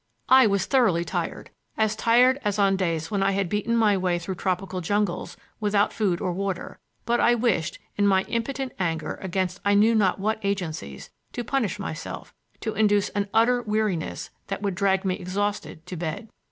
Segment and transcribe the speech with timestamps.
[0.29, 4.17] I was thoroughly tired, as tired as on days when I had beaten my way
[4.17, 9.59] through tropical jungles without food or water; but I wished, in my impotent anger against
[9.63, 14.73] I knew not what agencies, to punish myself, to induce an utter weariness that would
[14.73, 16.29] drag me exhausted to bed.